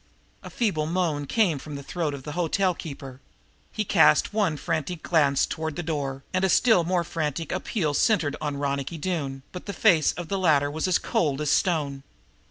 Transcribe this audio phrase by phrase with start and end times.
[0.41, 3.21] A feeble moan came from the throat of the hotel keeper.
[3.71, 8.35] He cast one frantic glance toward the door and a still more frantic appeal centered
[8.41, 12.01] on Ronicky Doone, but the face of the latter was as cold as stone.